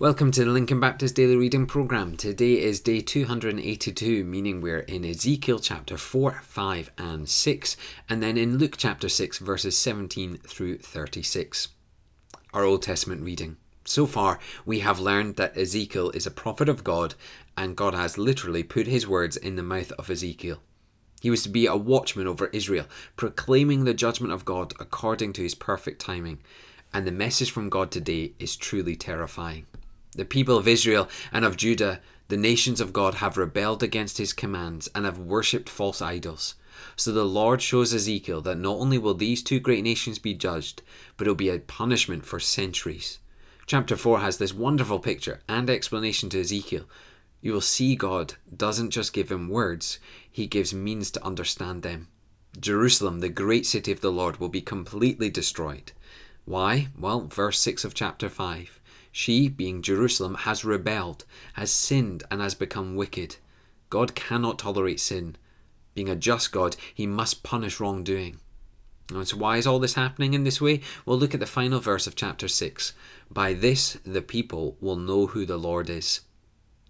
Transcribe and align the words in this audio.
Welcome 0.00 0.32
to 0.32 0.44
the 0.44 0.50
Lincoln 0.50 0.80
Baptist 0.80 1.14
Daily 1.14 1.36
Reading 1.36 1.66
Program. 1.66 2.16
Today 2.16 2.60
is 2.60 2.80
day 2.80 3.00
282, 3.00 4.24
meaning 4.24 4.60
we're 4.60 4.80
in 4.80 5.04
Ezekiel 5.04 5.60
chapter 5.60 5.96
4, 5.96 6.40
5, 6.42 6.90
and 6.98 7.28
6, 7.28 7.76
and 8.08 8.20
then 8.20 8.36
in 8.36 8.58
Luke 8.58 8.74
chapter 8.76 9.08
6, 9.08 9.38
verses 9.38 9.78
17 9.78 10.38
through 10.38 10.78
36. 10.78 11.68
Our 12.52 12.64
Old 12.64 12.82
Testament 12.82 13.22
reading. 13.22 13.56
So 13.84 14.04
far, 14.04 14.40
we 14.66 14.80
have 14.80 14.98
learned 14.98 15.36
that 15.36 15.56
Ezekiel 15.56 16.10
is 16.10 16.26
a 16.26 16.32
prophet 16.32 16.68
of 16.68 16.82
God, 16.82 17.14
and 17.56 17.76
God 17.76 17.94
has 17.94 18.18
literally 18.18 18.64
put 18.64 18.88
his 18.88 19.06
words 19.06 19.36
in 19.36 19.54
the 19.54 19.62
mouth 19.62 19.92
of 19.92 20.10
Ezekiel. 20.10 20.58
He 21.20 21.30
was 21.30 21.44
to 21.44 21.48
be 21.48 21.66
a 21.66 21.76
watchman 21.76 22.26
over 22.26 22.48
Israel, 22.48 22.86
proclaiming 23.14 23.84
the 23.84 23.94
judgment 23.94 24.32
of 24.32 24.44
God 24.44 24.74
according 24.80 25.34
to 25.34 25.42
his 25.42 25.54
perfect 25.54 26.00
timing. 26.00 26.40
And 26.92 27.06
the 27.06 27.12
message 27.12 27.52
from 27.52 27.68
God 27.68 27.92
today 27.92 28.32
is 28.40 28.56
truly 28.56 28.96
terrifying. 28.96 29.66
The 30.14 30.24
people 30.24 30.56
of 30.56 30.68
Israel 30.68 31.08
and 31.32 31.44
of 31.44 31.56
Judah, 31.56 32.00
the 32.28 32.36
nations 32.36 32.80
of 32.80 32.92
God, 32.92 33.14
have 33.14 33.36
rebelled 33.36 33.82
against 33.82 34.18
his 34.18 34.32
commands 34.32 34.88
and 34.94 35.04
have 35.04 35.18
worshipped 35.18 35.68
false 35.68 36.00
idols. 36.00 36.54
So 36.96 37.12
the 37.12 37.24
Lord 37.24 37.60
shows 37.60 37.92
Ezekiel 37.92 38.40
that 38.42 38.58
not 38.58 38.76
only 38.76 38.98
will 38.98 39.14
these 39.14 39.42
two 39.42 39.60
great 39.60 39.84
nations 39.84 40.18
be 40.18 40.34
judged, 40.34 40.82
but 41.16 41.26
it 41.26 41.30
will 41.30 41.34
be 41.34 41.48
a 41.48 41.58
punishment 41.58 42.24
for 42.24 42.40
centuries. 42.40 43.18
Chapter 43.66 43.96
4 43.96 44.20
has 44.20 44.38
this 44.38 44.52
wonderful 44.52 44.98
picture 44.98 45.40
and 45.48 45.70
explanation 45.70 46.28
to 46.30 46.40
Ezekiel. 46.40 46.84
You 47.40 47.52
will 47.52 47.60
see 47.60 47.96
God 47.96 48.34
doesn't 48.54 48.90
just 48.90 49.12
give 49.12 49.30
him 49.30 49.48
words, 49.48 49.98
he 50.30 50.46
gives 50.46 50.72
means 50.74 51.10
to 51.12 51.24
understand 51.24 51.82
them. 51.82 52.08
Jerusalem, 52.58 53.20
the 53.20 53.28
great 53.28 53.66
city 53.66 53.90
of 53.90 54.00
the 54.00 54.12
Lord, 54.12 54.38
will 54.38 54.48
be 54.48 54.60
completely 54.60 55.28
destroyed. 55.28 55.92
Why? 56.44 56.88
Well, 56.98 57.26
verse 57.26 57.58
6 57.58 57.84
of 57.84 57.94
chapter 57.94 58.28
5. 58.28 58.80
She, 59.16 59.48
being 59.48 59.80
Jerusalem, 59.80 60.34
has 60.40 60.64
rebelled, 60.64 61.24
has 61.52 61.70
sinned, 61.70 62.24
and 62.32 62.40
has 62.40 62.56
become 62.56 62.96
wicked. 62.96 63.36
God 63.88 64.16
cannot 64.16 64.58
tolerate 64.58 64.98
sin. 64.98 65.36
Being 65.94 66.08
a 66.08 66.16
just 66.16 66.50
God, 66.50 66.74
he 66.92 67.06
must 67.06 67.44
punish 67.44 67.78
wrongdoing. 67.78 68.40
And 69.10 69.28
so, 69.28 69.36
why 69.36 69.58
is 69.58 69.68
all 69.68 69.78
this 69.78 69.94
happening 69.94 70.34
in 70.34 70.42
this 70.42 70.60
way? 70.60 70.80
Well, 71.06 71.16
look 71.16 71.32
at 71.32 71.38
the 71.38 71.46
final 71.46 71.78
verse 71.78 72.08
of 72.08 72.16
chapter 72.16 72.48
6. 72.48 72.92
By 73.30 73.52
this 73.54 73.96
the 74.04 74.20
people 74.20 74.76
will 74.80 74.96
know 74.96 75.28
who 75.28 75.46
the 75.46 75.58
Lord 75.58 75.88
is. 75.88 76.22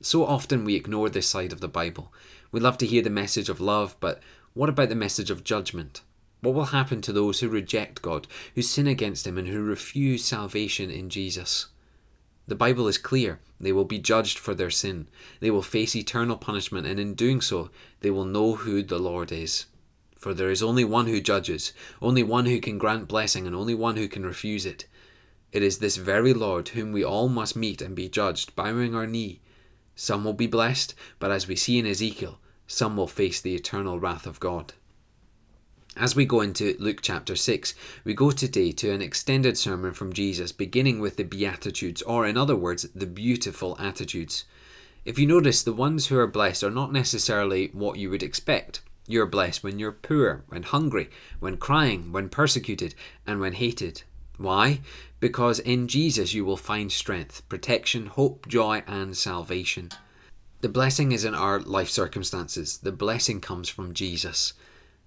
So 0.00 0.24
often 0.24 0.64
we 0.64 0.76
ignore 0.76 1.10
this 1.10 1.28
side 1.28 1.52
of 1.52 1.60
the 1.60 1.68
Bible. 1.68 2.10
We 2.50 2.58
love 2.58 2.78
to 2.78 2.86
hear 2.86 3.02
the 3.02 3.10
message 3.10 3.50
of 3.50 3.60
love, 3.60 3.96
but 4.00 4.22
what 4.54 4.70
about 4.70 4.88
the 4.88 4.94
message 4.94 5.28
of 5.28 5.44
judgment? 5.44 6.00
What 6.40 6.54
will 6.54 6.72
happen 6.72 7.02
to 7.02 7.12
those 7.12 7.40
who 7.40 7.50
reject 7.50 8.00
God, 8.00 8.26
who 8.54 8.62
sin 8.62 8.86
against 8.86 9.26
Him, 9.26 9.36
and 9.36 9.46
who 9.46 9.62
refuse 9.62 10.24
salvation 10.24 10.90
in 10.90 11.10
Jesus? 11.10 11.66
The 12.46 12.54
Bible 12.54 12.88
is 12.88 12.98
clear. 12.98 13.40
They 13.58 13.72
will 13.72 13.84
be 13.84 13.98
judged 13.98 14.38
for 14.38 14.54
their 14.54 14.70
sin. 14.70 15.08
They 15.40 15.50
will 15.50 15.62
face 15.62 15.96
eternal 15.96 16.36
punishment, 16.36 16.86
and 16.86 17.00
in 17.00 17.14
doing 17.14 17.40
so, 17.40 17.70
they 18.00 18.10
will 18.10 18.26
know 18.26 18.56
who 18.56 18.82
the 18.82 18.98
Lord 18.98 19.32
is. 19.32 19.66
For 20.18 20.34
there 20.34 20.50
is 20.50 20.62
only 20.62 20.84
one 20.84 21.06
who 21.06 21.20
judges, 21.20 21.72
only 22.02 22.22
one 22.22 22.46
who 22.46 22.60
can 22.60 22.78
grant 22.78 23.08
blessing, 23.08 23.46
and 23.46 23.56
only 23.56 23.74
one 23.74 23.96
who 23.96 24.08
can 24.08 24.26
refuse 24.26 24.66
it. 24.66 24.86
It 25.52 25.62
is 25.62 25.78
this 25.78 25.96
very 25.96 26.34
Lord 26.34 26.70
whom 26.70 26.92
we 26.92 27.04
all 27.04 27.28
must 27.28 27.56
meet 27.56 27.80
and 27.80 27.94
be 27.94 28.08
judged, 28.08 28.56
bowing 28.56 28.94
our 28.94 29.06
knee. 29.06 29.40
Some 29.94 30.24
will 30.24 30.34
be 30.34 30.46
blessed, 30.46 30.94
but 31.18 31.30
as 31.30 31.46
we 31.46 31.56
see 31.56 31.78
in 31.78 31.86
Ezekiel, 31.86 32.40
some 32.66 32.96
will 32.96 33.06
face 33.06 33.40
the 33.40 33.54
eternal 33.54 34.00
wrath 34.00 34.26
of 34.26 34.40
God. 34.40 34.74
As 35.96 36.16
we 36.16 36.24
go 36.24 36.40
into 36.40 36.74
Luke 36.80 36.98
chapter 37.02 37.36
6, 37.36 37.72
we 38.02 38.14
go 38.14 38.32
today 38.32 38.72
to 38.72 38.90
an 38.90 39.00
extended 39.00 39.56
sermon 39.56 39.92
from 39.92 40.12
Jesus, 40.12 40.50
beginning 40.50 40.98
with 40.98 41.16
the 41.16 41.22
Beatitudes, 41.22 42.02
or 42.02 42.26
in 42.26 42.36
other 42.36 42.56
words, 42.56 42.88
the 42.96 43.06
beautiful 43.06 43.76
attitudes. 43.78 44.44
If 45.04 45.20
you 45.20 45.26
notice, 45.28 45.62
the 45.62 45.72
ones 45.72 46.06
who 46.06 46.18
are 46.18 46.26
blessed 46.26 46.64
are 46.64 46.70
not 46.70 46.92
necessarily 46.92 47.68
what 47.72 47.96
you 47.96 48.10
would 48.10 48.24
expect. 48.24 48.80
You're 49.06 49.26
blessed 49.26 49.62
when 49.62 49.78
you're 49.78 49.92
poor, 49.92 50.42
when 50.48 50.64
hungry, 50.64 51.10
when 51.38 51.58
crying, 51.58 52.10
when 52.10 52.28
persecuted, 52.28 52.96
and 53.24 53.38
when 53.38 53.52
hated. 53.52 54.02
Why? 54.36 54.80
Because 55.20 55.60
in 55.60 55.86
Jesus 55.86 56.34
you 56.34 56.44
will 56.44 56.56
find 56.56 56.90
strength, 56.90 57.48
protection, 57.48 58.06
hope, 58.06 58.48
joy, 58.48 58.82
and 58.88 59.16
salvation. 59.16 59.90
The 60.60 60.68
blessing 60.68 61.12
is 61.12 61.24
in 61.24 61.36
our 61.36 61.60
life 61.60 61.88
circumstances, 61.88 62.78
the 62.78 62.90
blessing 62.90 63.40
comes 63.40 63.68
from 63.68 63.94
Jesus. 63.94 64.54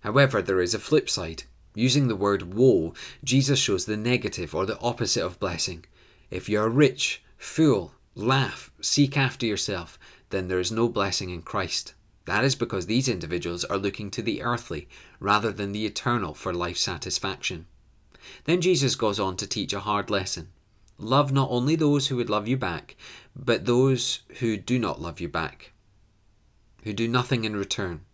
However, 0.08 0.42
there 0.42 0.62
is 0.62 0.74
a 0.74 0.80
flip 0.80 1.10
side. 1.10 1.44
Using 1.76 2.08
the 2.08 2.16
word 2.16 2.54
woe, 2.54 2.94
Jesus 3.26 3.60
shows 3.60 3.84
the 3.84 3.98
negative 3.98 4.56
or 4.56 4.66
the 4.66 4.80
opposite 4.80 5.22
of 5.22 5.38
blessing. 5.38 5.84
If 6.32 6.48
you 6.48 6.62
are 6.62 6.70
rich, 6.70 7.22
fool, 7.38 7.92
laugh, 8.16 8.72
seek 8.80 9.18
after 9.18 9.46
yourself, 9.46 10.00
then 10.30 10.48
there 10.48 10.62
is 10.62 10.72
no 10.72 10.88
blessing 10.88 11.30
in 11.30 11.42
Christ. 11.42 11.94
That 12.24 12.46
is 12.46 12.56
because 12.56 12.86
these 12.86 13.10
individuals 13.10 13.66
are 13.66 13.78
looking 13.78 14.10
to 14.12 14.22
the 14.22 14.42
earthly 14.44 14.88
rather 15.20 15.52
than 15.52 15.74
the 15.74 15.86
eternal 15.86 16.34
for 16.34 16.54
life 16.54 16.78
satisfaction. 16.78 17.66
Then 18.46 18.62
Jesus 18.62 18.96
goes 18.96 19.20
on 19.20 19.36
to 19.36 19.46
teach 19.46 19.74
a 19.74 19.82
hard 19.82 20.10
lesson. 20.10 20.48
Love 20.98 21.34
not 21.34 21.50
only 21.52 21.76
those 21.76 22.08
who 22.08 22.16
would 22.16 22.30
love 22.30 22.48
you 22.48 22.56
back, 22.56 22.96
but 23.36 23.66
those 23.66 24.22
who 24.40 24.56
do 24.56 24.80
not 24.80 25.02
love 25.02 25.20
you 25.20 25.28
back, 25.28 25.74
who 26.86 26.94
do 26.94 27.10
nothing 27.10 27.44
in 27.44 27.58
return 27.58 28.06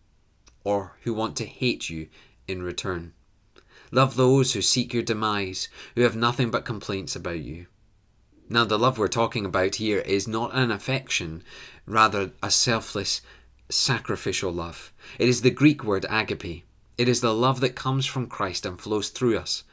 or 0.64 0.98
who 1.02 1.14
want 1.14 1.36
to 1.38 1.46
hate 1.46 1.90
you 1.90 2.08
in 2.48 2.64
return. 2.64 3.14
Love 3.92 4.16
those 4.16 4.54
who 4.54 4.62
seek 4.62 4.94
your 4.94 5.04
demise, 5.04 5.70
who 5.96 6.02
have 6.02 6.16
nothing 6.16 6.50
but 6.50 6.66
complaints 6.66 7.16
about 7.16 7.40
you. 7.40 7.68
Now, 8.50 8.66
the 8.66 8.80
love 8.80 8.98
we're 8.98 9.08
talking 9.08 9.46
about 9.46 9.76
here 9.76 10.00
is 10.00 10.28
not 10.28 10.54
an 10.54 10.72
affection, 10.72 11.44
rather, 11.86 12.32
a 12.42 12.52
selfless, 12.52 13.22
sacrificial 13.70 14.52
love. 14.52 14.92
It 15.18 15.30
is 15.30 15.42
the 15.42 15.50
Greek 15.50 15.84
word 15.84 16.06
agape. 16.10 16.66
It 16.98 17.08
is 17.08 17.22
the 17.22 17.34
love 17.34 17.62
that 17.62 17.76
comes 17.76 18.06
from 18.06 18.28
Christ 18.28 18.66
and 18.66 18.80
flows 18.80 19.10
through 19.10 19.38
us. 19.38 19.64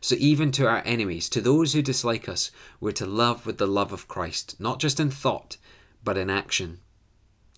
So, 0.00 0.16
even 0.18 0.52
to 0.52 0.68
our 0.68 0.82
enemies, 0.84 1.28
to 1.30 1.40
those 1.40 1.72
who 1.72 1.82
dislike 1.82 2.28
us, 2.28 2.50
we're 2.80 2.92
to 2.92 3.06
love 3.06 3.46
with 3.46 3.58
the 3.58 3.66
love 3.66 3.92
of 3.92 4.08
Christ, 4.08 4.60
not 4.60 4.78
just 4.78 5.00
in 5.00 5.10
thought, 5.10 5.56
but 6.04 6.16
in 6.16 6.28
action. 6.28 6.80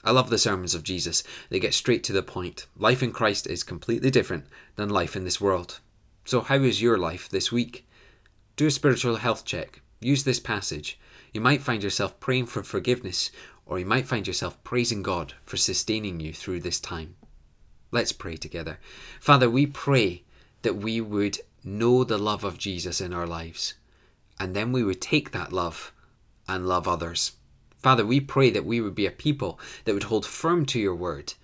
I 0.09 0.11
love 0.11 0.31
the 0.31 0.39
sermons 0.39 0.75
of 0.75 0.85
Jesus. 0.85 1.23
They 1.51 1.61
get 1.61 1.75
straight 1.75 2.03
to 2.05 2.15
the 2.15 2.23
point. 2.23 2.65
Life 2.79 3.03
in 3.03 3.13
Christ 3.13 3.47
is 3.47 3.63
completely 3.63 4.11
different 4.11 4.47
than 4.77 4.89
life 4.89 5.15
in 5.15 5.25
this 5.25 5.39
world. 5.39 5.81
So, 6.25 6.41
how 6.41 6.55
is 6.55 6.81
your 6.81 6.97
life 6.97 7.29
this 7.29 7.53
week? 7.53 7.87
Do 8.57 8.69
a 8.69 8.71
spiritual 8.71 9.17
health 9.17 9.45
check. 9.45 9.83
Use 10.01 10.25
this 10.25 10.41
passage. 10.41 10.99
You 11.35 11.43
might 11.43 11.61
find 11.61 11.83
yourself 11.83 12.19
praying 12.21 12.47
for 12.47 12.63
forgiveness, 12.63 13.31
or 13.67 13.79
you 13.79 13.85
might 13.85 14.07
find 14.07 14.27
yourself 14.27 14.65
praising 14.65 15.03
God 15.03 15.35
for 15.43 15.59
sustaining 15.59 16.21
you 16.21 16.33
through 16.33 16.61
this 16.61 16.81
time. 16.81 17.17
Let's 17.91 18.13
pray 18.13 18.39
together. 18.39 18.79
Father, 19.21 19.51
we 19.51 19.67
pray 19.67 20.23
that 20.63 20.77
we 20.77 21.03
would 21.03 21.41
know 21.63 22.03
the 22.03 22.17
love 22.17 22.45
of 22.45 22.57
Jesus 22.57 23.03
in 23.03 23.13
our 23.13 23.27
lives, 23.27 23.75
and 24.41 24.57
then 24.57 24.73
we 24.73 24.83
would 24.83 25.03
take 25.03 25.33
that 25.33 25.53
love 25.53 25.93
and 26.49 26.67
love 26.67 26.89
others. 26.89 27.33
Father, 27.79 28.05
we 28.05 28.21
pray 28.21 28.51
that 28.51 28.65
we 28.65 28.81
would 28.81 28.95
be 28.95 29.07
a 29.07 29.11
people 29.11 29.59
that 29.85 29.95
would 29.95 30.05
hold 30.05 30.27
firm 30.27 30.67
to 30.67 30.81
your 30.81 30.95
word, 30.95 31.35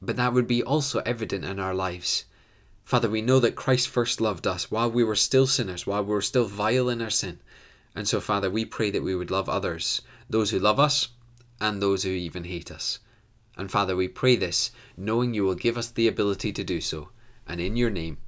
but 0.00 0.16
that 0.16 0.32
would 0.32 0.46
be 0.46 0.62
also 0.62 1.00
evident 1.00 1.44
in 1.44 1.58
our 1.58 1.74
lives. 1.74 2.24
Father, 2.84 3.08
we 3.08 3.22
know 3.22 3.40
that 3.40 3.56
Christ 3.56 3.88
first 3.88 4.20
loved 4.20 4.46
us 4.46 4.70
while 4.70 4.90
we 4.90 5.04
were 5.04 5.16
still 5.16 5.46
sinners, 5.46 5.86
while 5.86 6.02
we 6.02 6.10
were 6.10 6.22
still 6.22 6.44
vile 6.44 6.88
in 6.88 7.00
our 7.00 7.10
sin. 7.10 7.40
And 7.94 8.08
so, 8.08 8.20
Father, 8.20 8.50
we 8.50 8.64
pray 8.64 8.90
that 8.90 9.02
we 9.02 9.14
would 9.14 9.30
love 9.30 9.48
others, 9.48 10.02
those 10.28 10.50
who 10.50 10.58
love 10.58 10.80
us 10.80 11.08
and 11.60 11.80
those 11.80 12.02
who 12.02 12.10
even 12.10 12.44
hate 12.44 12.70
us. 12.70 12.98
And 13.56 13.70
Father, 13.70 13.94
we 13.94 14.08
pray 14.08 14.36
this, 14.36 14.70
knowing 14.96 15.34
you 15.34 15.44
will 15.44 15.54
give 15.54 15.76
us 15.76 15.90
the 15.90 16.08
ability 16.08 16.52
to 16.52 16.64
do 16.64 16.80
so. 16.80 17.10
And 17.46 17.60
in 17.60 17.76
your 17.76 17.90
name, 17.90 18.18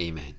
amen. 0.00 0.36